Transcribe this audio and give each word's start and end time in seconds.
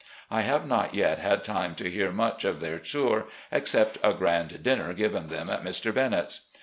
I 0.31 0.41
have 0.41 0.65
not 0.67 0.95
yet 0.95 1.19
had 1.19 1.43
time 1.43 1.75
to 1.75 1.87
hear 1.87 2.11
much 2.11 2.43
of 2.43 2.59
their 2.59 2.79
tour, 2.79 3.27
except 3.51 3.99
a 4.01 4.13
grand 4.13 4.63
dinner 4.63 4.93
given 4.93 5.27
them 5.27 5.47
at 5.47 5.63
Mr. 5.63 5.93
Bennet's. 5.93 6.47